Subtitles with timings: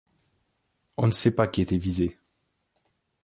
[0.97, 2.17] On ne sait pas qui était visé.